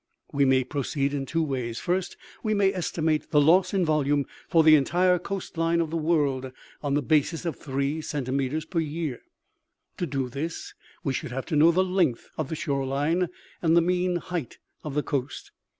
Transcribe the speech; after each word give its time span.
"We 0.33 0.45
may 0.45 0.63
proceed 0.63 1.13
in 1.13 1.27
two 1.27 1.43
ways: 1.43 1.77
First, 1.79 2.17
we 2.41 2.55
may 2.55 2.73
estimate 2.73 3.29
the 3.29 3.39
loss 3.39 3.71
in 3.71 3.85
volume 3.85 4.25
for 4.49 4.63
the 4.63 4.73
entire 4.73 5.19
coast 5.19 5.57
line 5.59 5.79
of 5.79 5.91
the 5.91 5.95
world, 5.95 6.51
on 6.81 6.95
the 6.95 7.03
basis 7.03 7.45
of 7.45 7.55
three 7.55 8.01
centimeters 8.01 8.65
per 8.65 8.79
year. 8.79 9.21
To 9.97 10.07
do 10.07 10.27
this, 10.27 10.73
we 11.03 11.13
should 11.13 11.31
have 11.31 11.45
to 11.45 11.55
know 11.55 11.69
the 11.69 11.83
length 11.85 12.31
of 12.35 12.49
the 12.49 12.55
shore 12.55 12.87
line 12.87 13.29
and 13.61 13.77
the 13.77 13.81
mean 13.81 14.15
height 14.15 14.57
of 14.83 14.95
the 14.95 15.03
coast. 15.03 15.51